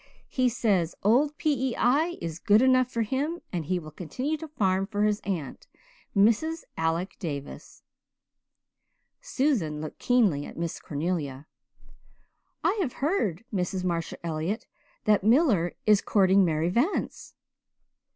He 0.29 0.49
says 0.49 0.95
old 1.03 1.37
P.E.I. 1.37 2.17
is 2.19 2.39
good 2.39 2.63
enough 2.63 2.89
for 2.89 3.03
him 3.03 3.39
and 3.53 3.65
he 3.65 3.77
will 3.77 3.91
continue 3.91 4.35
to 4.37 4.47
farm 4.47 4.87
for 4.87 5.03
his 5.03 5.19
aunt, 5.19 5.67
Mrs. 6.15 6.63
Alec 6.75 7.17
Davis.'" 7.19 7.83
Susan 9.21 9.79
looked 9.79 9.99
keenly 9.99 10.43
at 10.43 10.57
Miss 10.57 10.79
Cornelia. 10.79 11.45
"I 12.63 12.75
have 12.81 12.93
heard, 12.93 13.45
Mrs. 13.53 13.83
Marshall 13.83 14.17
Elliott, 14.23 14.65
that 15.05 15.23
Miller 15.23 15.75
is 15.85 16.01
courting 16.01 16.43
Mary 16.43 16.69
Vance." 16.69 17.35